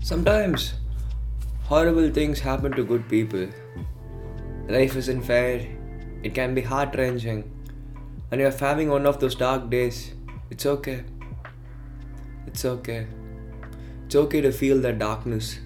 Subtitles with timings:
[0.00, 0.74] Sometimes
[1.66, 3.46] horrible things happen to good people.
[4.68, 5.68] Life isn't fair,
[6.24, 7.48] it can be heart wrenching,
[8.32, 10.14] and you're having one of those dark days.
[10.50, 11.04] It's okay.
[12.48, 13.06] It's okay.
[14.06, 15.60] It's okay to feel that darkness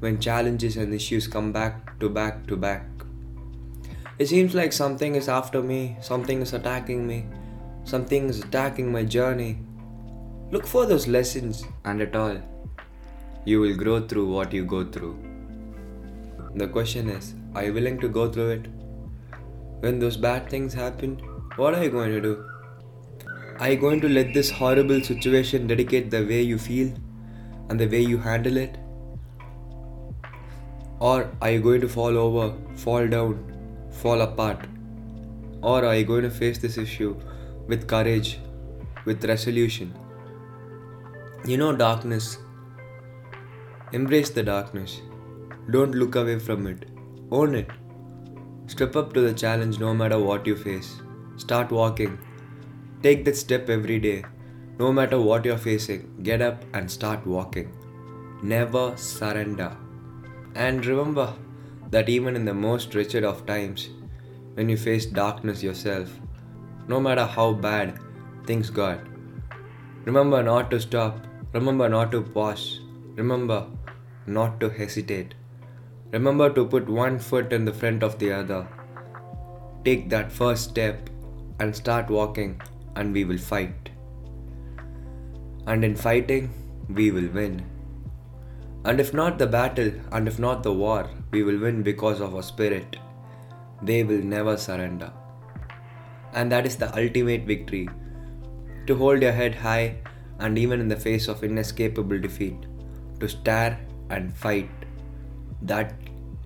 [0.00, 2.86] when challenges and issues come back to back to back.
[4.18, 7.26] It seems like something is after me, something is attacking me,
[7.84, 9.58] something is attacking my journey.
[10.50, 12.38] Look for those lessons and it all.
[13.44, 15.18] You will grow through what you go through.
[16.54, 18.66] The question is are you willing to go through it?
[19.80, 21.16] When those bad things happen,
[21.56, 22.48] what are you going to do?
[23.60, 26.92] Are you going to let this horrible situation dedicate the way you feel
[27.68, 28.78] and the way you handle it?
[30.98, 33.38] Or are you going to fall over, fall down,
[33.90, 34.66] fall apart?
[35.62, 37.16] Or are you going to face this issue
[37.66, 38.38] with courage,
[39.04, 39.94] with resolution?
[41.44, 42.38] You know, darkness.
[43.92, 45.00] Embrace the darkness.
[45.70, 46.88] Don't look away from it.
[47.30, 47.70] Own it.
[48.66, 51.00] Step up to the challenge no matter what you face.
[51.36, 52.18] Start walking.
[53.02, 54.24] Take that step every day.
[54.78, 57.72] No matter what you're facing, get up and start walking.
[58.42, 59.76] Never surrender.
[60.56, 61.34] And remember
[61.90, 63.90] that even in the most wretched of times,
[64.54, 66.10] when you face darkness yourself,
[66.88, 67.98] no matter how bad
[68.46, 69.00] things got,
[70.04, 72.80] remember not to stop, remember not to pause,
[73.16, 73.66] remember
[74.26, 75.34] not to hesitate.
[76.12, 78.66] Remember to put one foot in the front of the other.
[79.84, 81.10] Take that first step
[81.60, 82.60] and start walking,
[82.94, 83.90] and we will fight.
[85.66, 86.54] And in fighting,
[86.88, 87.75] we will win.
[88.88, 92.36] And if not the battle, and if not the war, we will win because of
[92.36, 92.98] our spirit.
[93.82, 95.12] They will never surrender.
[96.32, 97.88] And that is the ultimate victory
[98.86, 99.96] to hold your head high
[100.38, 102.54] and even in the face of inescapable defeat,
[103.18, 104.70] to stare and fight.
[105.62, 105.94] That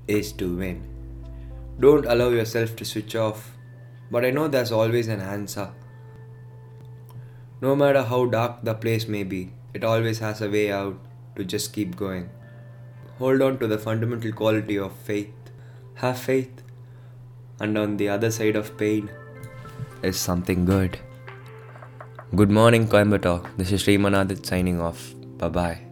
[0.09, 0.83] is to win.
[1.79, 3.53] Don't allow yourself to switch off,
[4.11, 5.71] but I know there's always an answer.
[7.61, 10.99] No matter how dark the place may be, it always has a way out
[11.37, 12.31] to just keep going.
[13.19, 15.53] Hold on to the fundamental quality of faith.
[15.95, 16.63] Have faith,
[17.59, 19.11] and on the other side of pain
[20.03, 20.99] is something good.
[22.35, 23.47] Good morning, Coimbatore.
[23.57, 25.15] This is Srimanadit signing off.
[25.39, 25.90] Bye bye.